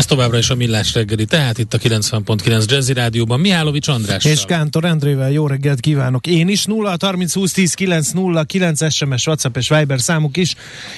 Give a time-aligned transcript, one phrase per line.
[0.00, 4.24] Ez továbbra is a Millás reggeli, tehát itt a 90.9 Jazzy Rádióban Mihálovics András.
[4.24, 6.26] És Kántor Endrével jó reggelt kívánok.
[6.26, 10.54] Én is 0 30 20 10 9 0 9 SMS, WhatsApp és Viber számuk is.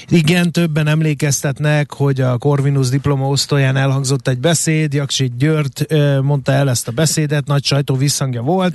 [0.08, 5.86] Igen, többen emlékeztetnek, hogy a Corvinus diplomaosztóján elhangzott egy beszéd, Jaksi György
[6.22, 8.74] mondta el ezt a beszédet, nagy sajtó visszhangja volt.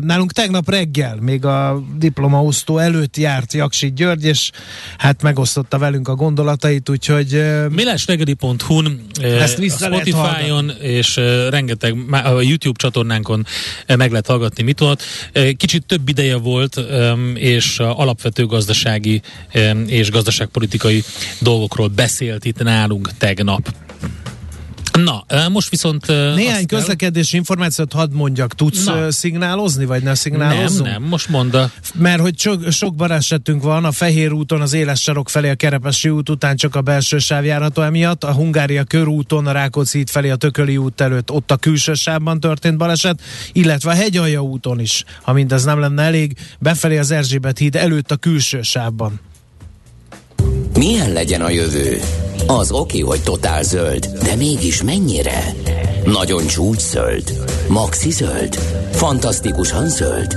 [0.00, 4.50] Nálunk tegnap reggel, még a diplomaosztó előtt járt Jaksi György, és
[4.98, 7.42] hát megosztotta velünk a gondolatait, úgyhogy...
[7.70, 11.16] Millásreggeli.hu-n ezt vissza Spotify-on és
[11.50, 13.46] rengeteg a YouTube csatornánkon
[13.86, 15.02] meg lehet hallgatni, mit volt.
[15.56, 16.80] Kicsit több ideje volt,
[17.34, 19.20] és alapvető gazdasági
[19.86, 21.02] és gazdaságpolitikai
[21.38, 23.85] dolgokról beszélt itt nálunk tegnap.
[25.04, 26.06] Na, most viszont...
[26.06, 27.38] Néhány közlekedési kell...
[27.38, 28.54] információt hadd mondjak.
[28.54, 29.10] Tudsz Na.
[29.10, 30.88] szignálozni, vagy ne szignálozzunk?
[30.88, 31.56] Nem, nem, most mondd.
[31.94, 36.08] Mert hogy sok, sok balesetünk van, a Fehér úton, az Éles sarok felé, a Kerepesi
[36.08, 40.30] út után csak a belső sáv járható emiatt, a Hungária körúton, a Rákóczi út felé,
[40.30, 43.20] a Tököli út előtt, ott a külső sávban történt baleset,
[43.52, 48.10] illetve a Hegyalja úton is, ha mindez nem lenne elég, befelé az Erzsébet híd előtt
[48.10, 49.20] a külső sávban.
[50.76, 52.00] Milyen legyen a jövő?
[52.46, 55.54] Az oké, hogy totál zöld, de mégis mennyire?
[56.04, 57.32] Nagyon csúcs zöld?
[57.68, 58.54] Maxi zöld?
[58.92, 60.36] Fantasztikusan zöld?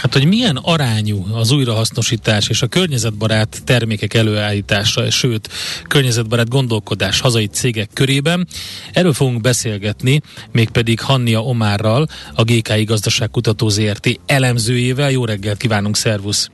[0.00, 5.48] Hát, hogy milyen arányú az újrahasznosítás és a környezetbarát termékek előállítása, sőt,
[5.88, 8.48] környezetbarát gondolkodás hazai cégek körében.
[8.92, 10.20] Erről fogunk beszélgetni,
[10.52, 15.10] mégpedig Hannia Omárral, a GKI Gazdaságkutató ZRT elemzőjével.
[15.10, 16.50] Jó reggelt kívánunk, szervusz!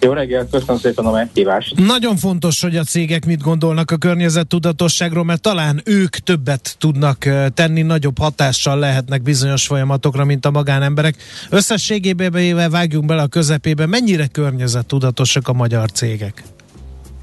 [0.00, 1.86] Jó reggelt, köszönöm szépen a meghívást.
[1.86, 7.82] Nagyon fontos, hogy a cégek mit gondolnak a környezettudatosságról, mert talán ők többet tudnak tenni,
[7.82, 11.14] nagyobb hatással lehetnek bizonyos folyamatokra, mint a magánemberek.
[11.50, 16.42] Összességében vágjunk bele a közepébe, mennyire környezettudatosak a magyar cégek?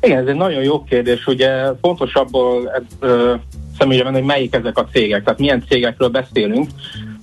[0.02, 1.26] Igen, ez egy nagyon jó kérdés.
[1.28, 1.50] Ugye
[1.82, 2.72] fontos abból
[3.80, 6.70] személyre hogy melyik ezek a cégek, tehát milyen cégekről beszélünk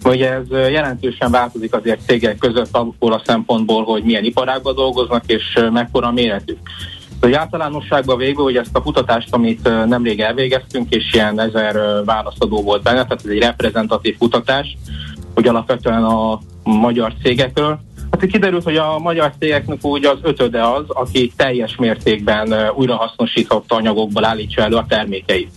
[0.03, 5.59] hogy ez jelentősen változik azért cégek között abból a szempontból, hogy milyen iparágban dolgoznak és
[5.73, 6.59] mekkora méretük.
[7.21, 12.83] Hogy általánosságban végül, hogy ezt a kutatást, amit nemrég elvégeztünk, és ilyen ezer válaszadó volt
[12.83, 14.77] benne, tehát ez egy reprezentatív kutatás,
[15.35, 17.79] hogy alapvetően a magyar cégekről.
[18.11, 24.25] Hát kiderült, hogy a magyar cégeknek úgy az ötöde az, aki teljes mértékben újrahasznosítható anyagokból
[24.25, 25.51] állítsa elő a termékeit.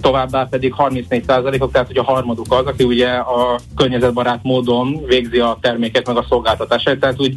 [0.00, 5.58] Továbbá pedig 34%-ok, tehát hogy a harmaduk az, aki ugye a környezetbarát módon végzi a
[5.60, 7.36] terméket meg a szolgáltatását, tehát úgy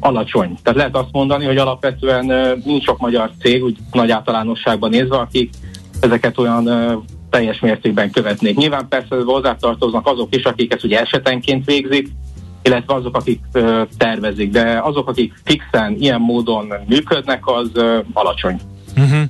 [0.00, 0.56] alacsony.
[0.62, 5.50] Tehát lehet azt mondani, hogy alapvetően nincs sok magyar cég, úgy nagy általánosságban nézve, akik
[6.00, 6.68] ezeket olyan
[7.30, 8.56] teljes mértékben követnék.
[8.56, 12.08] Nyilván persze hozzátartoznak azok is, akik ezt ugye esetenként végzik,
[12.62, 13.40] illetve azok, akik
[13.96, 17.70] tervezik, de azok, akik fixen ilyen módon működnek, az
[18.12, 18.60] alacsony.
[18.96, 19.22] Uh-huh.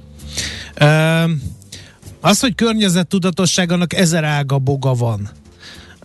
[0.80, 1.54] Um
[2.26, 5.28] az, hogy környezettudatosság, annak ezer ága boga van.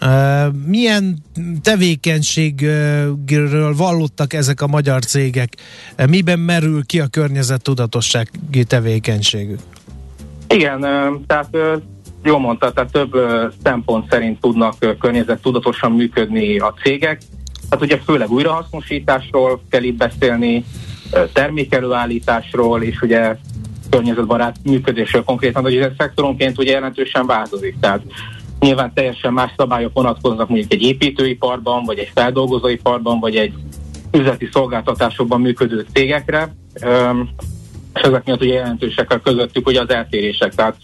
[0.02, 1.18] Uh, milyen
[1.62, 5.56] tevékenységről vallottak ezek a magyar cégek?
[6.08, 9.60] Miben merül ki a környezettudatossági tevékenységük?
[10.48, 10.80] Igen,
[11.28, 11.58] tehát
[12.24, 13.12] jól mondta, tehát több
[13.64, 17.22] szempont szerint tudnak környezettudatosan működni a cégek.
[17.70, 20.66] Hát ugye főleg újrahasznosításról kell itt beszélni,
[21.34, 23.36] termékelőállításról, és ugye
[23.92, 27.76] környezetbarát működésről konkrétan, hogy ez szektoronként ugye jelentősen változik.
[27.80, 28.02] Tehát
[28.60, 33.54] nyilván teljesen más szabályok vonatkoznak mondjuk egy építőiparban, vagy egy feldolgozóiparban, vagy egy
[34.12, 36.56] üzleti szolgáltatásokban működő cégekre,
[37.94, 40.56] és ezek miatt ugye jelentősek a közöttük ugye az eltérések.
[40.56, 40.76] Tehát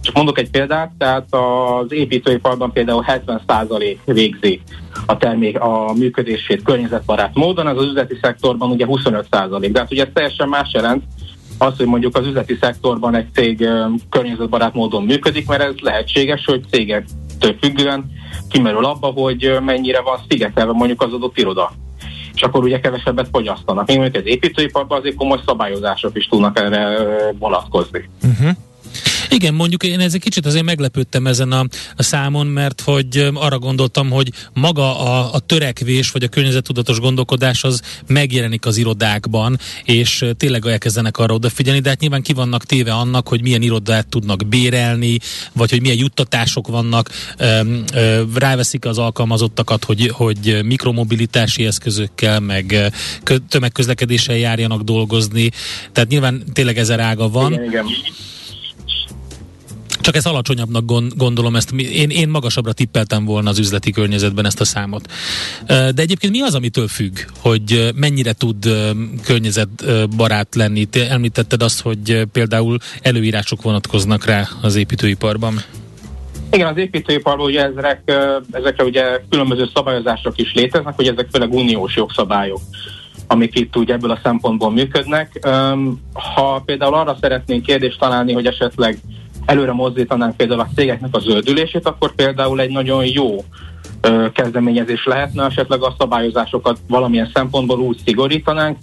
[0.00, 4.60] Csak mondok egy példát, tehát az építőiparban például 70% végzi
[5.06, 9.68] a termék a működését környezetbarát módon, az az üzleti szektorban ugye 25%.
[9.72, 11.02] De hát ugye ez teljesen más jelent,
[11.58, 13.68] az, hogy mondjuk az üzleti szektorban egy cég
[14.10, 18.10] környezetbarát módon működik, mert ez lehetséges, hogy cégektől függően
[18.48, 21.72] kimerül abba, hogy mennyire van szigetelve mondjuk az adott iroda
[22.34, 23.86] és akkor ugye kevesebbet fogyasztanak.
[23.86, 27.06] Még mondjuk az építőiparban azért komoly szabályozások is tudnak erre
[27.38, 28.08] vonatkozni.
[28.22, 28.50] Uh-huh.
[29.30, 31.66] Igen, mondjuk én egy kicsit azért meglepődtem ezen a,
[31.96, 37.64] a számon, mert hogy arra gondoltam, hogy maga a, a törekvés, vagy a környezettudatos gondolkodás
[37.64, 42.92] az megjelenik az irodákban, és tényleg elkezdenek arra odafigyelni, de hát nyilván ki vannak téve
[42.92, 45.18] annak, hogy milyen irodát tudnak bérelni,
[45.52, 47.10] vagy hogy milyen juttatások vannak,
[48.34, 52.92] ráveszik az alkalmazottakat, hogy, hogy mikromobilitási eszközökkel, meg
[53.48, 55.50] tömegközlekedéssel járjanak dolgozni,
[55.92, 57.52] tehát nyilván tényleg ezer ága van.
[57.52, 57.86] Igen, igen.
[60.00, 60.84] Csak ez alacsonyabbnak
[61.16, 65.12] gondolom, ezt én, én magasabbra tippeltem volna az üzleti környezetben ezt a számot.
[65.66, 68.68] De egyébként mi az, amitől függ, hogy mennyire tud
[69.24, 70.84] környezetbarát lenni?
[70.84, 75.62] Te említetted azt, hogy például előírások vonatkoznak rá az építőiparban.
[76.52, 78.12] Igen, az építőiparban ugye ezek,
[78.50, 82.60] ezekre ugye különböző szabályozások is léteznek, hogy ezek főleg uniós jogszabályok
[83.30, 85.48] amik itt úgy ebből a szempontból működnek.
[86.12, 88.98] Ha például arra szeretnénk kérdést találni, hogy esetleg
[89.48, 93.44] előre mozdítanánk például a cégeknek a zöldülését, akkor például egy nagyon jó
[94.00, 98.78] ö, kezdeményezés lehetne, esetleg a szabályozásokat valamilyen szempontból úgy szigorítanánk,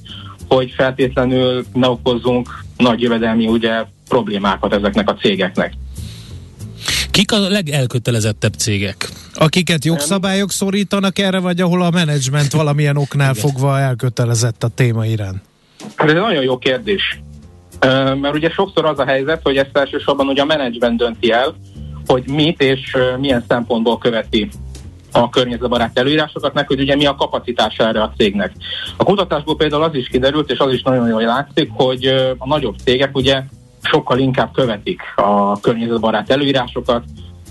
[0.47, 5.73] hogy feltétlenül ne okozzunk nagy jövedelmi ugye, problémákat ezeknek a cégeknek.
[7.11, 9.09] Kik a legelkötelezettebb cégek?
[9.33, 15.41] Akiket jogszabályok szorítanak erre, vagy ahol a menedzsment valamilyen oknál fogva elkötelezett a téma iránt?
[15.95, 17.19] Ez egy nagyon jó kérdés.
[18.21, 21.55] Mert ugye sokszor az a helyzet, hogy ezt elsősorban ugye a menedzsment dönti el,
[22.05, 24.49] hogy mit és milyen szempontból követi
[25.11, 28.51] a környezetbarát előírásokat, meg hogy ugye mi a kapacitás erre a cégnek.
[28.97, 32.05] A kutatásból például az is kiderült, és az is nagyon jól látszik, hogy
[32.37, 33.41] a nagyobb cégek ugye
[33.81, 37.03] sokkal inkább követik a környezetbarát előírásokat.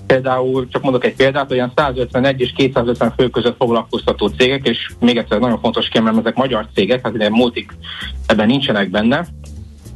[0.06, 5.16] Például, csak mondok egy példát, olyan 151 és 250 fő között foglalkoztató cégek, és még
[5.16, 7.76] egyszer nagyon fontos kiemelni, ezek magyar cégek, hát ugye multik
[8.26, 9.26] ebben nincsenek benne,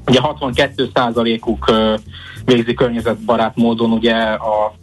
[0.06, 1.72] Ugye 62 százalékuk
[2.44, 4.74] végzi környezetbarát módon ugye a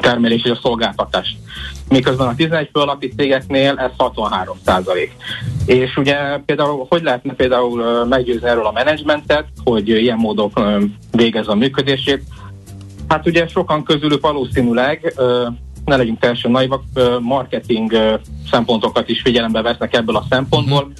[0.00, 1.36] termelés és a szolgáltatást.
[1.88, 5.16] Miközben a 11 fő alatti cégeknél ez 63 százalék.
[5.66, 6.16] És ugye
[6.46, 10.52] például, hogy lehetne például meggyőzni erről a menedzsmentet, hogy ilyen módon
[11.10, 12.22] végez a működését?
[13.08, 15.14] Hát ugye sokan közülük valószínűleg
[15.84, 16.82] ne legyünk teljesen naivak,
[17.20, 18.20] marketing
[18.50, 20.82] szempontokat is figyelembe vesznek ebből a szempontból.
[20.82, 20.92] Mhm.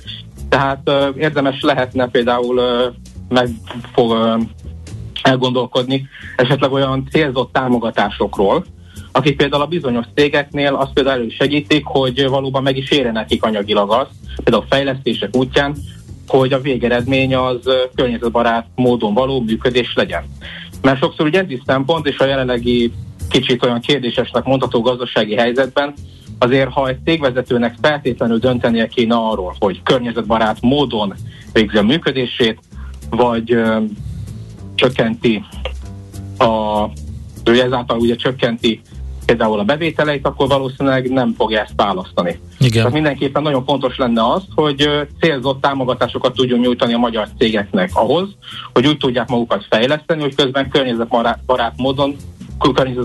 [0.48, 2.60] Tehát érdemes lehetne például
[3.32, 3.48] meg
[3.92, 4.38] fog
[5.22, 8.64] elgondolkodni esetleg olyan célzott támogatásokról,
[9.12, 13.90] akik például a bizonyos cégeknél azt például elősegítik, hogy valóban meg is érje nekik anyagilag
[13.90, 14.06] az,
[14.44, 15.76] például a fejlesztések útján,
[16.26, 17.60] hogy a végeredmény az
[17.94, 20.22] környezetbarát módon való működés legyen.
[20.82, 22.92] Mert sokszor ugye ez is szempont, és a jelenlegi
[23.30, 25.94] kicsit olyan kérdésesnek mondható gazdasági helyzetben,
[26.38, 31.14] azért ha egy cégvezetőnek feltétlenül döntenie kéne arról, hogy környezetbarát módon
[31.52, 32.58] végzi a működését,
[33.16, 33.76] vagy ö,
[34.74, 35.44] csökkenti
[36.38, 36.84] a,
[37.44, 38.80] ő ezáltal ugye csökkenti
[39.26, 42.40] például a bevételeit, akkor valószínűleg nem fogja ezt választani.
[42.58, 42.72] Igen.
[42.72, 44.88] Tehát mindenképpen nagyon fontos lenne az, hogy
[45.20, 48.28] célzott támogatásokat tudjon nyújtani a magyar cégeknek ahhoz,
[48.72, 52.16] hogy úgy tudják magukat fejleszteni, hogy közben környezetbarát módon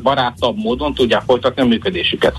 [0.03, 2.35] barátabb módon tudják folytatni a működésüket.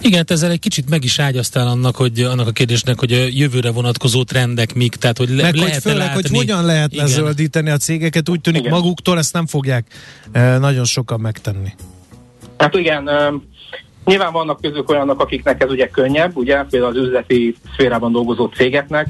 [0.00, 3.70] Igen, ezzel egy kicsit meg is ágyaztál annak, hogy annak a kérdésnek, hogy a jövőre
[3.70, 6.14] vonatkozó trendek mik, tehát hogy le, Meg hogy főleg, látni.
[6.14, 8.72] hogy hogyan lehet lezöldíteni a cégeket, úgy tűnik igen.
[8.72, 9.86] maguktól ezt nem fogják
[10.32, 11.72] e, nagyon sokan megtenni.
[12.58, 13.32] Hát igen, e,
[14.04, 19.08] nyilván vannak közük olyanok, akiknek ez ugye könnyebb, ugye például az üzleti szférában dolgozó cégeknek,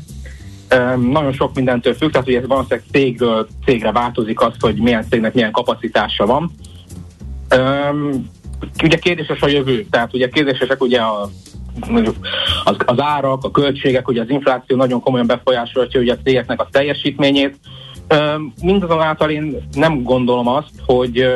[0.68, 5.06] e, nagyon sok mindentől függ, tehát ugye ez valószínűleg cégről cégre változik az, hogy milyen
[5.10, 6.52] cégnek milyen kapacitása van.
[7.56, 8.30] Um,
[8.82, 11.28] ugye kérdéses a jövő, tehát ugye kérdésesek ugye a
[12.64, 16.68] az, az árak, a költségek, ugye az infláció nagyon komolyan befolyásolja ugye a cégeknek a
[16.70, 17.56] teljesítményét.
[18.62, 21.26] Mindazonáltal én nem gondolom azt, hogy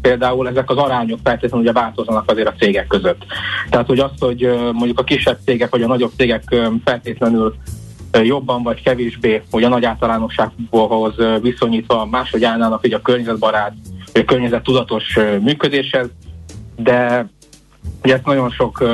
[0.00, 3.24] például ezek az arányok feltétlenül ugye változnak azért a cégek között.
[3.70, 6.42] Tehát, hogy azt, hogy mondjuk a kisebb cégek vagy a nagyobb cégek
[6.84, 7.54] feltétlenül
[8.22, 13.72] jobban vagy kevésbé, hogy a nagy általánossághoz viszonyítva máshogy állnának hogy a környezetbarát
[14.24, 16.08] környezettudatos működéshez,
[16.76, 17.28] de
[18.02, 18.84] ugye ezt nagyon sok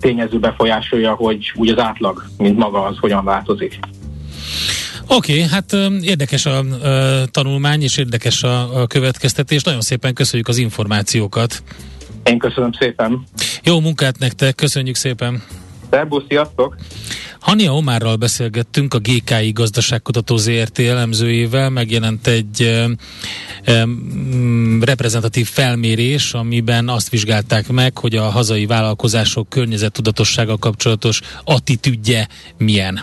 [0.00, 3.78] tényező befolyásolja, hogy úgy az átlag, mint maga az, hogyan változik.
[5.08, 9.62] Oké, okay, hát érdekes a, a tanulmány, és érdekes a, a következtetés.
[9.62, 11.62] Nagyon szépen köszönjük az információkat.
[12.24, 13.24] Én köszönöm szépen.
[13.62, 15.42] Jó munkát nektek, köszönjük szépen.
[15.90, 16.76] Szerbusz, sziasztok!
[17.46, 22.62] Hania Omárral beszélgettünk, a GKI gazdaságkutató ZRT elemzőjével, megjelent egy
[23.64, 23.86] e,
[24.80, 33.00] reprezentatív felmérés, amiben azt vizsgálták meg, hogy a hazai vállalkozások környezettudatossága kapcsolatos attitűdje milyen.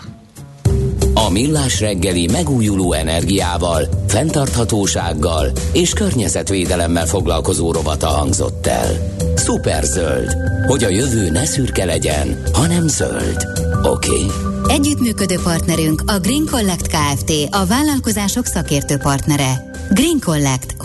[1.24, 9.16] A Millás reggeli megújuló energiával, fenntarthatósággal és környezetvédelemmel foglalkozó rovata hangzott el.
[9.36, 13.46] Superzöld, hogy a jövő ne szürke legyen, hanem zöld.
[13.82, 14.10] Oké.
[14.10, 14.76] Okay.
[14.76, 17.32] Együttműködő partnerünk a Green Collect Kft.
[17.50, 19.70] a vállalkozások szakértő partnere.
[19.90, 20.76] Green Collect.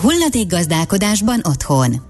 [0.48, 2.09] gazdálkodásban otthon.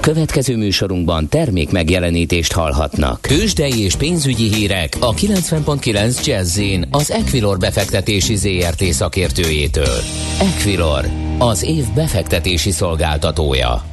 [0.00, 3.20] Következő műsorunkban termék megjelenítést hallhatnak.
[3.20, 9.98] Tőzsdei és pénzügyi hírek a 90.9 jazz az Equilor befektetési ZRT szakértőjétől.
[10.40, 11.04] Equilor,
[11.38, 13.84] az év befektetési szolgáltatója.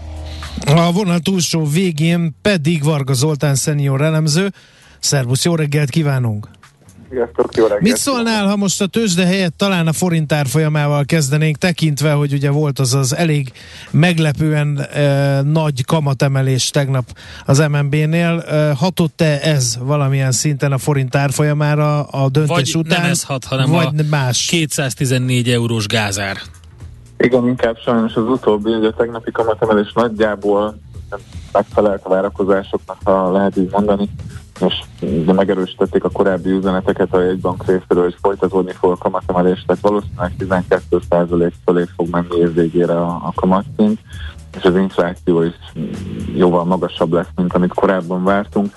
[0.65, 4.51] A vonal túlsó végén pedig Varga Zoltán szenior elemző.
[4.99, 6.56] Szervusz, jó reggelt kívánunk!
[7.09, 7.81] Sziasztok, jó reggelt.
[7.81, 12.49] Mit szólnál, ha most a tőzsde helyett talán a forint árfolyamával kezdenénk, tekintve, hogy ugye
[12.51, 13.51] volt az az elég
[13.91, 17.05] meglepően e, nagy kamatemelés tegnap
[17.45, 18.39] az MNB-nél.
[18.39, 23.01] E, hatott-e ez valamilyen szinten a forint árfolyamára a döntés vagy után?
[23.01, 24.45] nem ez hat, hanem vagy a más.
[24.45, 26.37] 214 eurós gázár.
[27.17, 30.77] Igen, inkább sajnos az utóbbi, hogy a tegnapi kamatemelés nagyjából
[31.51, 34.09] megfelelt a várakozásoknak, ha lehet így mondani
[34.59, 34.83] és
[35.25, 40.31] de megerősítették a korábbi üzeneteket a jegybank részéről, hogy folytatódni fog a kamatemelés, tehát valószínűleg
[40.39, 43.99] 12% fölé fog menni év végére a, a kamatszint,
[44.57, 45.55] és az infláció is
[46.35, 48.73] jóval magasabb lesz, mint amit korábban vártunk.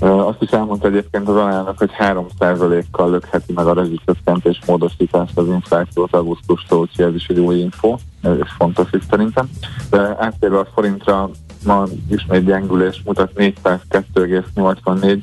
[0.00, 6.14] Azt is elmondta egyébként az alelnök, hogy 3%-kal lökheti meg a rezsicsökkentés módosítást az inflációt
[6.14, 9.48] augusztustól, úgyhogy ez is egy új info, ez fontos is szerintem.
[9.90, 11.30] De áttérve a forintra,
[11.64, 15.20] ma ismét gyengülés mutat 402,84.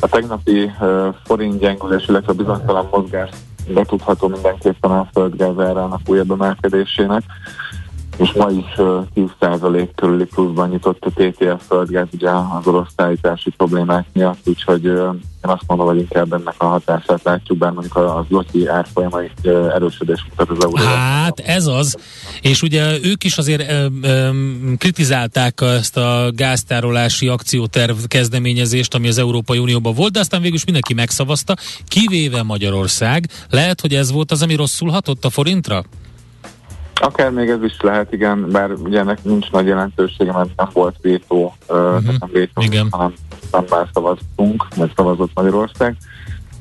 [0.00, 3.30] A tegnapi uh, forint gyengülés, illetve a bizonytalan mozgás
[3.74, 7.22] betudható mindenképpen a földgázárának újabb emelkedésének
[8.20, 9.04] és ma is uh,
[9.40, 15.50] 10% körüli pluszban nyitott a TTF földgáz ugye az orosz szállítási problémák miatt, úgyhogy én
[15.50, 19.30] azt mondom, hogy inkább ennek a hatását látjuk, bár mondjuk az lotyi árfolyama is
[19.74, 20.76] erősödés mutat az euró.
[20.76, 21.96] Hát ez az,
[22.42, 23.72] és ugye ők is azért
[24.76, 30.64] kritizálták ezt a gáztárolási akcióterv kezdeményezést, ami az Európai Unióban volt, de aztán végül is
[30.64, 31.56] mindenki megszavazta,
[31.88, 33.30] kivéve Magyarország.
[33.50, 35.84] Lehet, hogy ez volt az, ami rosszul hatott a forintra?
[37.00, 40.96] Akár még ez is lehet, igen, bár ugye ennek nincs nagy jelentősége, mert nem volt
[41.00, 42.02] vétó, uh-huh.
[42.02, 42.86] nem vétó, igen.
[42.90, 43.14] hanem
[43.52, 45.96] nem már szavaztunk, mert szavazott Magyarország.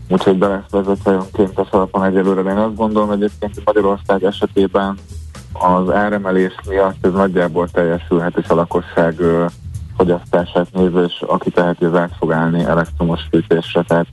[0.10, 4.98] Úgyhogy be lesz vezetve önkéntes alapon egyelőre, de én azt gondolom egyébként, hogy Magyarország esetében
[5.54, 9.22] az áremelés miatt ez nagyjából teljesülhet, és a lakosság
[9.98, 14.08] fogyasztását nézve, és aki teheti, az át fog állni elektromos fűtésre, tehát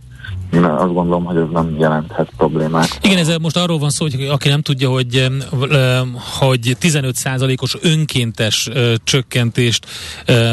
[0.53, 2.99] én azt gondolom, hogy ez nem jelenthet problémát.
[3.03, 5.26] Igen, ez most arról van szó, hogy aki nem tudja, hogy,
[6.38, 8.71] hogy 15%-os önkéntes
[9.05, 9.87] csökkentést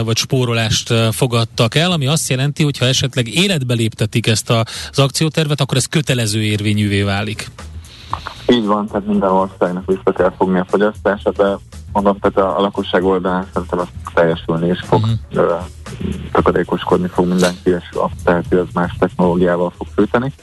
[0.05, 5.61] vagy spórolást fogadtak el, ami azt jelenti, hogy ha esetleg életbe léptetik ezt az akciótervet,
[5.61, 7.51] akkor ez kötelező érvényűvé válik.
[8.47, 11.57] Így van, tehát minden országnak vissza kell fogni a fogyasztását, de
[11.93, 15.63] mondom, tehát a, a lakosság oldalán szerintem az teljesülni is fog, uh-huh.
[16.31, 20.33] takarékoskodni fog mindenki, és azt teheti, az más technológiával fog fűteni.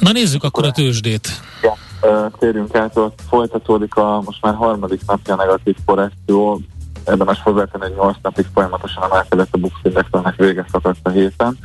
[0.00, 1.28] Na nézzük akkor a tőzsdét.
[1.62, 1.76] Ja,
[2.38, 6.60] térjünk át, ott folytatódik a most már harmadik napja negatív korrekció,
[7.06, 11.58] érdemes hozzátenni, hogy 8 napig folyamatosan emelkedett a Bux Index, ennek vége szakadt a héten.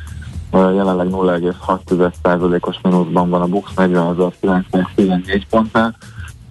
[0.52, 5.96] Jelenleg 0,6%-os mínuszban van a Bux 40.914 pontnál.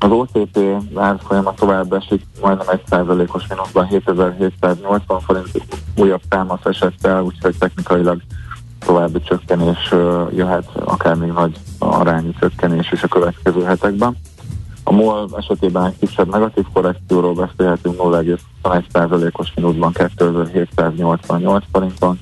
[0.03, 0.59] Az OTP
[0.95, 5.49] árfolyama tovább esik, majdnem 1%-os mínuszban 7780 forint
[5.97, 8.21] újabb támasz esett el, úgyhogy technikailag
[8.79, 9.95] további csökkenés
[10.31, 14.17] jöhet, akár még nagy arányú csökkenés is a következő hetekben.
[14.85, 22.19] A MOL esetében egy kisebb negatív korrekcióról beszélhetünk 0,21%-os mínuszban 2788 forinton,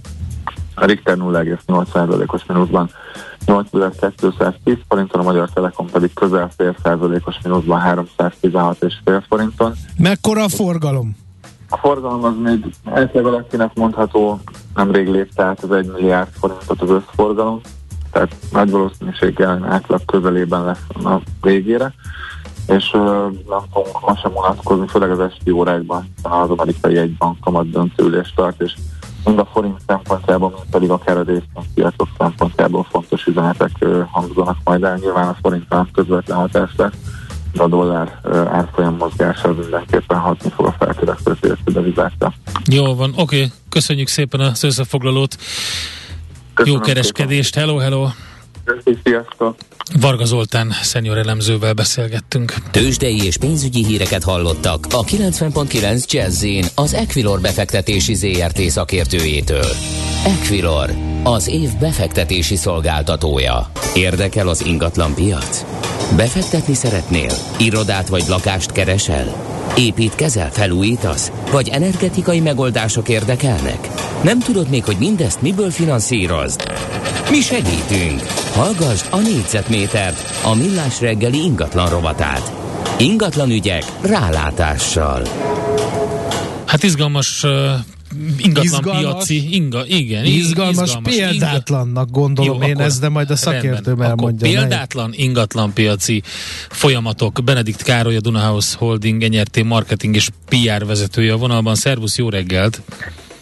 [0.81, 2.91] a Richter 0,8%-os mínuszban
[3.47, 7.81] 8210 forinton, a Magyar Telekom pedig közel fél százalékos mínuszban
[8.17, 9.73] 316,5 forinton.
[9.99, 11.17] Mekkora a forgalom?
[11.69, 14.41] A forgalom az még egyszerűen valakinek mondható,
[14.75, 17.61] nemrég lépte át az 1 milliárd forintot az összforgalom,
[18.13, 21.95] tehát nagy valószínűséggel átlag közelében lesz a végére,
[22.67, 22.91] és
[23.49, 28.61] nem fogunk ma sem vonatkozni, főleg az esti órákban az amerikai egybank kamat döntőülést tart,
[28.61, 28.75] és
[29.25, 33.71] mind a forint szempontjából, mind pedig akár a részvénypiacok szempontjából fontos üzenetek
[34.11, 34.97] hangzanak majd el.
[34.97, 36.93] Nyilván a forintban közvetlen hatás lesz,
[37.53, 41.95] de a dollár árfolyam mozgása mindenképpen hatni fog a feltörekvő piaci
[42.71, 43.21] Jó van, oké.
[43.21, 43.53] Okay.
[43.69, 45.37] Köszönjük szépen az összefoglalót.
[46.55, 47.55] Köszönöm Jó kereskedést.
[47.55, 47.69] Szépen.
[47.69, 48.09] Hello, hello.
[49.05, 49.57] Sziasztok.
[49.99, 52.55] Varga Zoltán szenior elemzővel beszélgettünk.
[52.71, 59.67] Tőzsdei és pénzügyi híreket hallottak a 90.9 jazz az Equilor befektetési ZRT szakértőjétől.
[60.25, 60.91] Equilor,
[61.23, 63.71] az év befektetési szolgáltatója.
[63.95, 65.65] Érdekel az ingatlan piac?
[66.17, 67.33] Befektetni szeretnél?
[67.59, 69.60] Irodát vagy lakást keresel?
[69.77, 71.33] Építkezel, felújítasz?
[71.51, 73.89] Vagy energetikai megoldások érdekelnek?
[74.23, 76.73] Nem tudod még, hogy mindezt miből finanszírozd?
[77.31, 78.21] Mi segítünk!
[78.55, 82.53] Hallgassd a négyzetmétert, a millás reggeli ingatlan rovatát.
[82.99, 85.23] Ingatlan ügyek rálátással.
[86.67, 87.47] Hát izgalmas
[88.39, 90.25] ingatlan izgalmas, piaci, inga, igen.
[90.25, 94.49] Izgalmas, izgalmas példátlannak gondolom Jó, én ezt, de majd a szakértőm elmondja.
[94.49, 95.19] Példátlan meg.
[95.19, 96.23] ingatlan piaci
[96.69, 97.41] folyamatok.
[97.45, 101.75] Benedikt Károly, a Dunahouse Holding NRT marketing és PR vezetője a vonalban.
[101.75, 102.83] Szervusz, jó reggelt!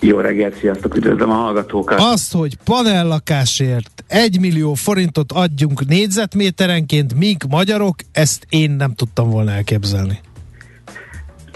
[0.01, 2.01] Jó reggelt, sziasztok, üdvözlöm a hallgatókat!
[2.01, 9.51] Azt, hogy panellakásért egy millió forintot adjunk négyzetméterenként, mink magyarok, ezt én nem tudtam volna
[9.51, 10.21] elképzelni.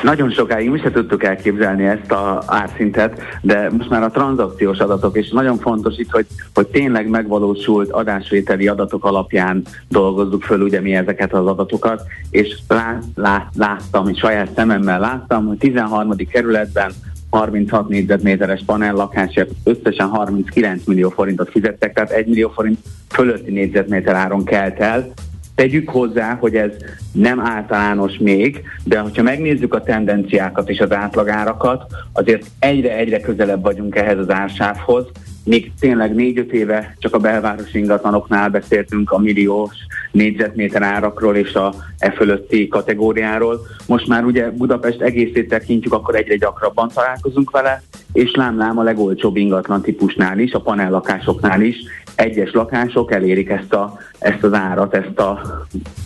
[0.03, 5.17] Nagyon sokáig mi se tudtuk elképzelni ezt a árszintet, de most már a tranzakciós adatok,
[5.17, 10.95] és nagyon fontos itt, hogy, hogy tényleg megvalósult adásvételi adatok alapján dolgozzuk föl ugye mi
[10.95, 16.17] ezeket az adatokat, és lát, lát, láttam, saját szememmel láttam, hogy 13.
[16.17, 16.93] kerületben
[17.31, 22.79] 36 négyzetméteres panellakásért összesen 39 millió forintot fizettek, tehát 1 millió forint
[23.09, 25.13] fölötti négyzetméter áron kelt el,
[25.55, 26.71] Tegyük hozzá, hogy ez
[27.13, 33.97] nem általános még, de hogyha megnézzük a tendenciákat és az átlagárakat, azért egyre-egyre közelebb vagyunk
[33.97, 35.07] ehhez az ársávhoz,
[35.45, 39.75] még tényleg négy-öt éve csak a belvárosi ingatlanoknál beszéltünk a milliós
[40.13, 43.61] négyzetméter árakról és a e fölötti kategóriáról.
[43.87, 47.83] Most már ugye Budapest egészét tekintjük, akkor egyre gyakrabban találkozunk vele,
[48.13, 51.77] és lámlám a legolcsóbb ingatlan típusnál is, a panellakásoknál is
[52.15, 55.41] egyes lakások elérik ezt, a, ezt az árat, ezt a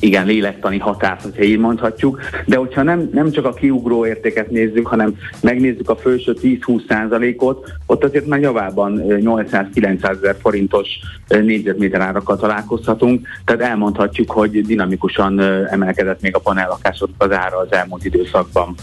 [0.01, 2.21] igen lélektani határt, hogyha így mondhatjuk.
[2.47, 7.73] De hogyha nem, nem csak a kiugró értéket nézzük, hanem megnézzük a felső 10-20 százalékot,
[7.87, 10.89] ott azért már javában 800-900 ezer forintos
[11.29, 18.05] négyzetméter árakkal találkozhatunk, tehát elmondhatjuk, hogy dinamikusan emelkedett még a panellakások az ára az elmúlt
[18.05, 18.75] időszakban.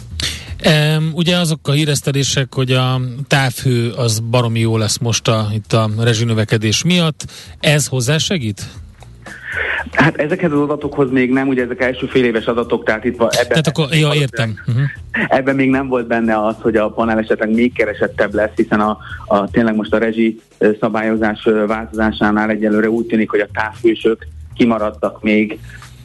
[0.68, 5.74] Um, ugye azok a híresztelések, hogy a távhő az baromi jó lesz most a, itt
[5.74, 7.26] a rezsinövekedés miatt.
[7.60, 8.62] Ez hozzá segít?
[9.92, 13.30] Hát ezekhez az adatokhoz még nem, ugye ezek első fél éves adatok, tehát itt van
[13.32, 13.48] ebben...
[13.48, 14.60] Tehát akkor, ja, értem.
[14.68, 14.84] Uh-huh.
[15.28, 18.98] Ebben még nem volt benne az, hogy a panel esetleg még keresettebb lesz, hiszen a,
[19.28, 20.40] a tényleg most a rezsi
[20.80, 25.60] szabályozás változásánál egyelőre úgy tűnik, hogy a távfősök kimaradtak még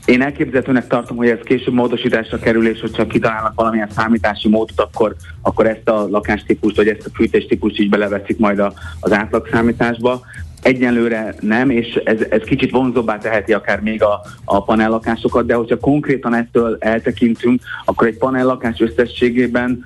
[0.08, 5.14] én elképzelhetőnek tartom, hogy ez később módosításra kerül, és hogyha kitalálnak valamilyen számítási módot, akkor,
[5.42, 10.20] akkor ezt a lakástípust, vagy ezt a fűtéstípust is beleveszik majd a, az átlagszámításba.
[10.62, 15.78] Egyenlőre nem, és ez, ez kicsit vonzóbbá teheti akár még a, a panellakásokat, de hogyha
[15.78, 19.84] konkrétan ettől eltekintünk, akkor egy panellakás összességében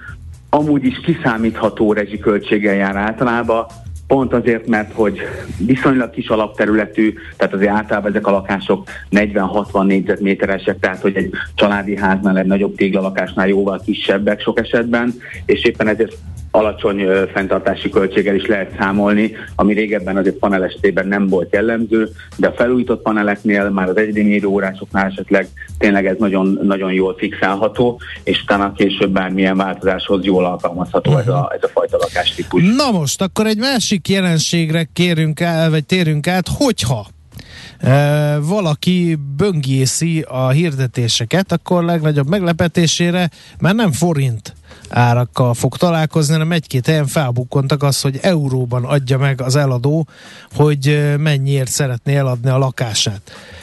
[0.49, 3.67] amúgy is kiszámítható rezsiköltséggel jár általában,
[4.13, 5.21] Pont azért, mert hogy
[5.67, 11.97] viszonylag kis alapterületű, tehát azért általában ezek a lakások 40-60 négyzetméteresek, tehát hogy egy családi
[11.97, 15.15] háznál egy nagyobb téglalakásnál jóval kisebbek sok esetben,
[15.47, 16.17] és éppen ezért
[16.55, 22.47] alacsony fenntartási költséggel is lehet számolni, ami régebben azért panel esetében nem volt jellemző, de
[22.47, 28.43] a felújított paneleknél, már az egyedi órásoknál esetleg tényleg ez nagyon, nagyon jól fixálható, és
[28.43, 31.27] utána később bármilyen változáshoz jól alkalmazható uh-huh.
[31.27, 32.63] ez, a, ez a fajta lakástípus.
[32.77, 37.07] Na most, akkor egy másik jelenségre kérünk el, vagy térünk át, hogyha
[37.79, 44.55] e, valaki böngészi a hirdetéseket, akkor legnagyobb meglepetésére már nem forint
[44.93, 50.07] árakkal fog találkozni, hanem egy-két helyen felbukkontak az, hogy euróban adja meg az eladó,
[50.55, 53.21] hogy mennyiért szeretné eladni a lakását.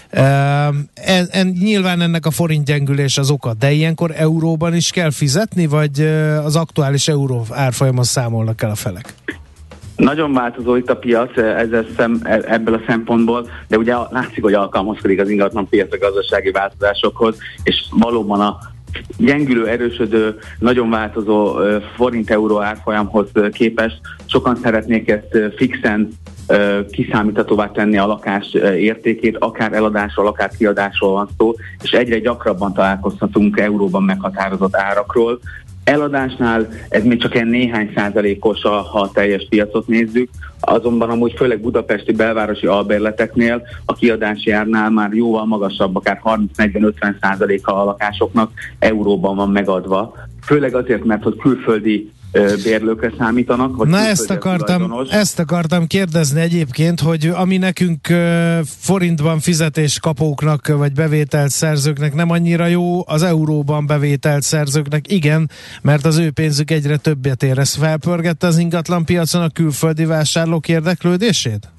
[0.09, 5.67] En, en, nyilván ennek a forint gyengülés az oka, de ilyenkor euróban is kell fizetni,
[5.67, 6.01] vagy
[6.43, 9.13] az aktuális euró árfolyamon számolnak el a felek?
[9.95, 14.53] Nagyon változó itt a piac ezzel szem, e, ebből a szempontból, de ugye látszik, hogy
[14.53, 18.57] alkalmazkodik az ingatlan piac a gazdasági változásokhoz, és valóban a
[19.17, 21.55] gyengülő, erősödő, nagyon változó
[21.95, 26.09] forint-euró árfolyamhoz képest sokan szeretnék ezt fixen
[26.91, 33.59] kiszámíthatóvá tenni a lakás értékét, akár eladásról, akár kiadásról van szó, és egyre gyakrabban találkozhatunk
[33.59, 35.39] euróban meghatározott árakról,
[35.83, 41.61] Eladásnál ez még csak ilyen néhány százalékos, ha a teljes piacot nézzük, azonban amúgy főleg
[41.61, 49.35] budapesti belvárosi albérleteknél a kiadási árnál már jóval magasabb, akár 30-40-50 százaléka a lakásoknak euróban
[49.35, 50.15] van megadva.
[50.41, 52.11] Főleg azért, mert hogy külföldi
[52.63, 53.75] bérlőkre számítanak?
[53.75, 58.07] Vagy Na ezt akartam, ezt akartam kérdezni egyébként, hogy ami nekünk
[58.65, 65.49] forintban fizetés kapóknak vagy bevételt szerzőknek nem annyira jó, az euróban bevételt szerzőknek igen,
[65.81, 67.57] mert az ő pénzük egyre többet ér.
[67.57, 71.69] Ez felpörgette az ingatlan piacon a külföldi vásárlók érdeklődését?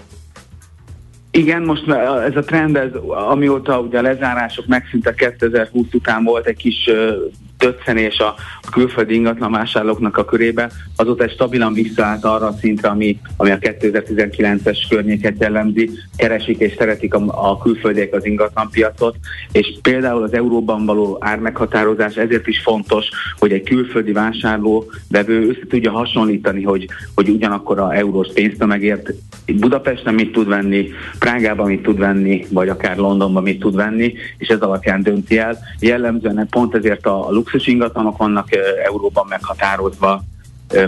[1.31, 1.89] Igen, most
[2.29, 2.91] ez a trend, ez,
[3.31, 6.91] amióta ugye a lezárások megszűntek 2020 után volt egy kis
[7.61, 8.35] döccenés a
[8.71, 14.79] külföldi ingatlanvásárlóknak a körébe, azóta egy stabilan visszaállt arra a szintre, ami, ami a 2019-es
[14.89, 19.17] környéket jellemzi, keresik és szeretik a, a külföldiek az ingatlanpiacot,
[19.53, 25.67] és például az euróban való ármeghatározás ezért is fontos, hogy egy külföldi vásárló vevő össze
[25.69, 29.13] tudja hasonlítani, hogy, hogy ugyanakkor a eurós pénztömegért
[29.59, 34.49] Budapesten mit tud venni, Prágában mit tud venni, vagy akár Londonban mit tud venni, és
[34.49, 35.59] ez alapján dönti el.
[35.81, 38.49] Jellemzően pont ezért a, a luxus ingatlanok vannak
[38.85, 40.23] euróban meghatározva,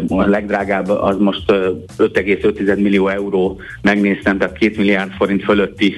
[0.08, 5.94] a legdrágább az most 5,5 millió euró, megnéztem, tehát 2 milliárd forint fölötti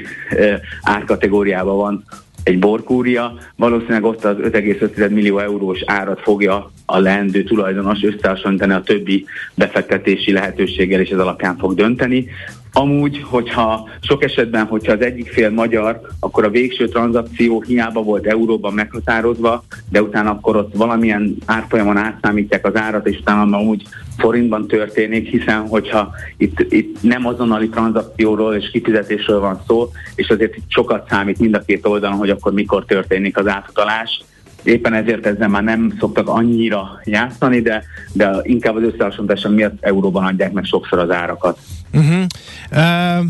[0.83, 2.05] árkategóriában van
[2.43, 8.83] egy borkúria, valószínűleg ott az 5,5 millió eurós árat fogja a leendő tulajdonos összehasonlítani a
[8.83, 9.25] többi
[9.55, 12.29] befektetési lehetőséggel, és ez alapján fog dönteni.
[12.77, 18.27] Amúgy, hogyha sok esetben, hogyha az egyik fél magyar, akkor a végső tranzakció hiába volt
[18.27, 23.83] euróban meghatározva, de utána akkor ott valamilyen árfolyamon átszámítják az árat, és utána úgy
[24.19, 30.57] forintban történik, hiszen hogyha itt, itt nem azonnali tranzakcióról és kifizetésről van szó, és azért
[30.57, 34.25] itt sokat számít mind a két oldalon, hogy akkor mikor történik az átutalás,
[34.63, 37.83] éppen ezért ezzel már nem szoktak annyira játszani, de,
[38.13, 41.59] de inkább az összehasonlítása miatt euróban adják meg sokszor az árakat.
[41.95, 42.27] Uh-huh.
[42.71, 43.25] Uh...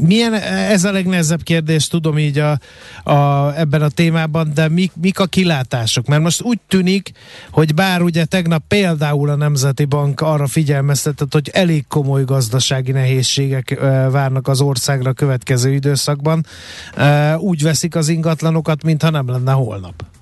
[0.00, 2.58] Milyen, ez a legnehezebb kérdés, tudom így a,
[3.10, 6.06] a, ebben a témában, de mik, mik a kilátások?
[6.06, 7.12] Mert most úgy tűnik,
[7.50, 13.76] hogy bár ugye tegnap például a Nemzeti Bank arra figyelmeztetett, hogy elég komoly gazdasági nehézségek
[13.76, 16.46] uh, várnak az országra a következő időszakban,
[16.96, 20.13] uh, úgy veszik az ingatlanokat, mintha nem lenne holnap.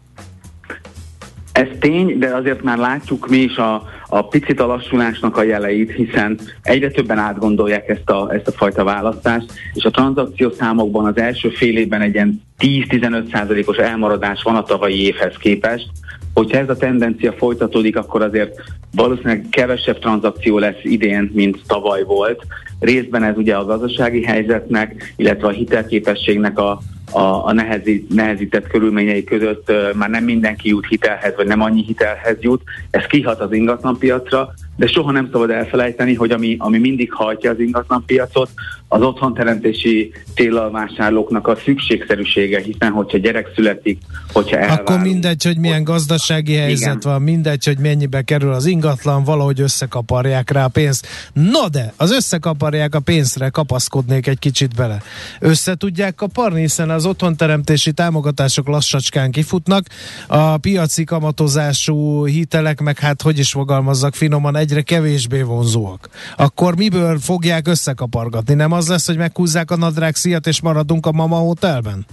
[1.52, 5.92] Ez tény, de azért már látjuk mi is a, a picit a lassulásnak a jeleit,
[5.92, 11.16] hiszen egyre többen átgondolják ezt a, ezt a fajta választást, és a tranzakció számokban az
[11.16, 15.88] első fél évben egy ilyen 10-15 os elmaradás van a tavalyi évhez képest.
[16.34, 18.60] Hogyha ez a tendencia folytatódik, akkor azért
[18.94, 22.42] valószínűleg kevesebb tranzakció lesz idén, mint tavaly volt.
[22.80, 26.80] Részben ez ugye a gazdasági helyzetnek, illetve a hitelképességnek a,
[27.12, 32.36] a, a nehezi, nehezített körülményei között már nem mindenki jut hitelhez, vagy nem annyi hitelhez
[32.40, 32.62] jut.
[32.90, 37.58] Ez kihat az ingatlanpiacra, de soha nem szabad elfelejteni, hogy ami, ami mindig hajtja az
[37.58, 38.50] ingatlanpiacot,
[38.92, 44.00] az otthonteremtési célalvásárlóknak a szükségszerűsége, hiszen hogyha gyerek születik,
[44.32, 47.12] hogyha elválunk, Akkor mindegy, hogy milyen gazdasági helyzet igen.
[47.12, 51.06] van, mindegy, hogy mennyibe kerül az ingatlan, valahogy összekaparják rá a pénzt.
[51.32, 55.02] Na de, az összekaparják a pénzre, kapaszkodnék egy kicsit bele.
[55.40, 59.84] Össze tudják kaparni, hiszen az otthonteremtési támogatások lassacskán kifutnak,
[60.26, 66.08] a piaci kamatozású hitelek, meg hát hogy is fogalmazzak finoman, egyre kevésbé vonzóak.
[66.36, 68.54] Akkor miből fogják összekapargatni?
[68.54, 72.06] Nem az lesz, hogy meghúzzák a nadrág szíjat, és maradunk a Mama Hotelben?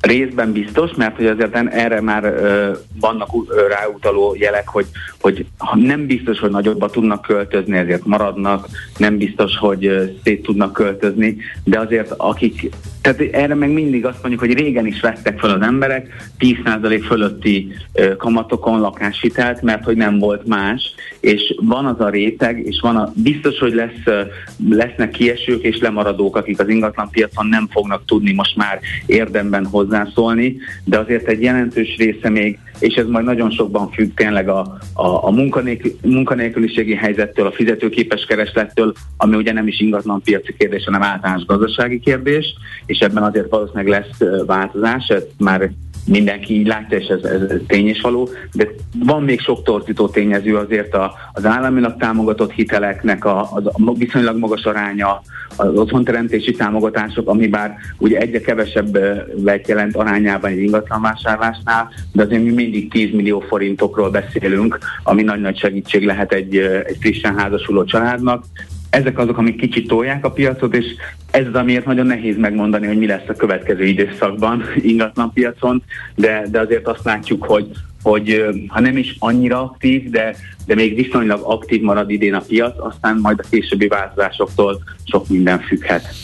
[0.00, 4.86] Részben biztos, mert hogy azért erre már ö, vannak ö, ráutaló jelek, hogy,
[5.26, 11.36] hogy nem biztos, hogy nagyobba tudnak költözni, ezért maradnak, nem biztos, hogy szét tudnak költözni,
[11.64, 15.60] de azért akik tehát erre meg mindig azt mondjuk, hogy régen is vettek fel az
[15.60, 17.72] emberek 10% fölötti
[18.16, 23.12] kamatokon lakáshitelt, mert hogy nem volt más, és van az a réteg, és van a,
[23.14, 24.26] biztos, hogy lesz,
[24.68, 30.98] lesznek kiesők és lemaradók, akik az ingatlanpiacon nem fognak tudni most már érdemben hozzászólni, de
[30.98, 35.30] azért egy jelentős része még és ez majd nagyon sokban függ tényleg a, a, a
[35.30, 41.44] munkanélkül, munkanélküliségi helyzettől, a fizetőképes kereslettől, ami ugye nem is ingatlan piaci kérdés, hanem általános
[41.44, 42.54] gazdasági kérdés,
[42.86, 45.70] és ebben azért valószínűleg lesz változás, ez már
[46.06, 48.68] mindenki így látja, és ez, ez, ez tény és való, de
[49.04, 54.38] van még sok torzító tényező azért a, az államilag támogatott hiteleknek a, a, a viszonylag
[54.38, 55.22] magas aránya,
[55.56, 58.98] az otthonteremtési támogatások, ami bár ugye egyre kevesebb
[59.44, 65.58] lett jelent arányában egy ingatlanvásárlásnál, de azért mi mindig 10 millió forintokról beszélünk, ami nagy-nagy
[65.58, 68.44] segítség lehet egy, egy frissen házasuló családnak,
[68.90, 70.84] ezek azok, amik kicsit tolják a piacot, és
[71.30, 75.82] ez az, amiért nagyon nehéz megmondani, hogy mi lesz a következő időszakban ingatlan piacon,
[76.14, 77.66] de, de azért azt látjuk, hogy,
[78.02, 82.74] hogy ha nem is annyira aktív, de, de még viszonylag aktív marad idén a piac,
[82.78, 86.14] aztán majd a későbbi változásoktól sok minden függhet.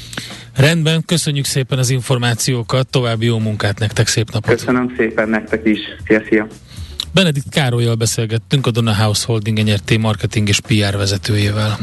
[0.56, 4.50] Rendben, köszönjük szépen az információkat, további jó munkát nektek, szép napot!
[4.50, 6.46] Köszönöm szépen nektek is, szia, szia!
[7.14, 11.78] Benedikt Károlyjal beszélgettünk, a Donna House Holding NRT marketing és PR vezetőjével.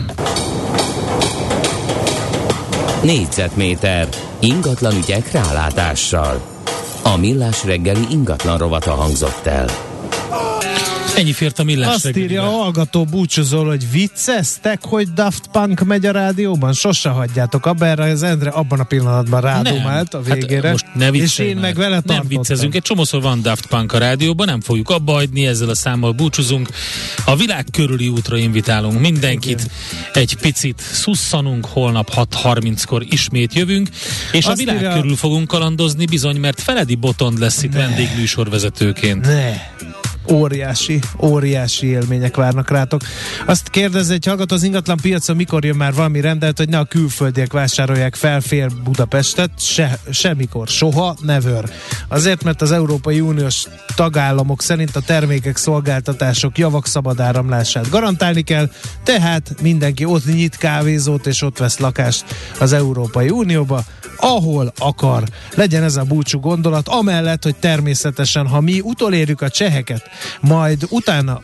[3.03, 4.07] Négyzetméter
[4.39, 6.41] ingatlan ügyek rálátással.
[7.03, 9.67] A millás reggeli ingatlan rovata hangzott el.
[11.19, 16.05] Ennyi fért a millás Azt írja a hallgató búcsúzol, hogy vicceztek, hogy Daft Punk megy
[16.05, 16.73] a rádióban?
[16.73, 20.61] Sose hagyjátok abba, erre az Endre abban a pillanatban rádomált a végére.
[20.61, 22.15] Hát most ne és én meg vele tartottam.
[22.15, 25.75] Nem viccezünk, egy csomószor van Daft Punk a rádióban, nem fogjuk abba hagyni, ezzel a
[25.75, 26.69] számmal búcsúzunk.
[27.25, 29.59] A világ körüli útra invitálunk mindenkit.
[29.59, 29.71] Igen.
[30.13, 33.89] Egy picit szusszanunk, holnap 6.30-kor ismét jövünk,
[34.31, 34.93] és Azt a világ írja...
[34.93, 39.25] körül fogunk kalandozni bizony, mert Feledi Botond lesz itt vendégműsorvezetőként.
[39.25, 39.53] Ne
[40.31, 43.01] óriási, óriási élmények várnak rátok.
[43.45, 46.85] Azt kérdezi egy hallgató az ingatlan piacon, mikor jön már valami rendelt, hogy ne a
[46.85, 51.69] külföldiek vásárolják fel fél Budapestet, se, semmikor, soha, never.
[52.07, 53.63] Azért, mert az Európai Uniós
[53.95, 58.69] tagállamok szerint a termékek, szolgáltatások, javak szabad áramlását garantálni kell,
[59.03, 62.25] tehát mindenki ott nyit kávézót és ott vesz lakást
[62.59, 63.83] az Európai Unióba,
[64.19, 65.23] ahol akar.
[65.55, 70.09] Legyen ez a búcsú gondolat, amellett, hogy természetesen, ha mi utolérjük a cseheket,
[70.41, 71.35] majd utána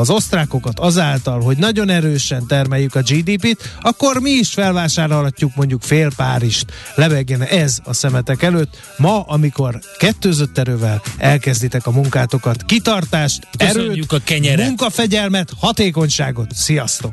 [0.00, 6.10] az osztrákokat azáltal, hogy nagyon erősen termeljük a GDP-t, akkor mi is felvásárolhatjuk mondjuk fél
[6.16, 6.72] Párizst.
[6.94, 8.76] Lebegjen ez a szemetek előtt.
[8.96, 14.66] Ma, amikor kettőzött erővel elkezditek a munkátokat, kitartást, Köszönjük erőt, a kenyeret.
[14.66, 16.54] munkafegyelmet, hatékonyságot.
[16.54, 17.12] Sziasztok!